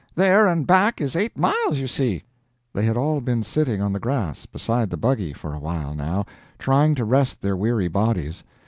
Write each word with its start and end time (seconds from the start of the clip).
There 0.15 0.47
and 0.47 0.65
back 0.65 0.99
is 0.99 1.15
eight 1.15 1.37
miles, 1.37 1.77
you 1.77 1.85
see." 1.85 2.23
They 2.73 2.85
had 2.85 2.97
all 2.97 3.21
been 3.21 3.43
sitting 3.43 3.83
on 3.83 3.93
the 3.93 3.99
grass 3.99 4.47
beside 4.47 4.89
the 4.89 4.97
buggy 4.97 5.31
for 5.31 5.53
a 5.53 5.59
while, 5.59 5.93
now, 5.93 6.25
trying 6.57 6.95
to 6.95 7.05
rest 7.05 7.41
their 7.43 7.55
weary 7.55 7.87
bodies. 7.87 8.43